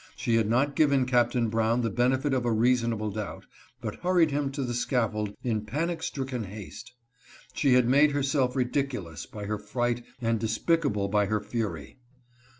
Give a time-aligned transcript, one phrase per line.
[0.15, 3.45] She had not given Captain Brown the benefit of a reasonable doubt,
[3.81, 6.93] but hurried him to the scaffold in panic stricken haste.
[7.53, 11.99] She had made herself ridiculous by her fright and despicable by her fury.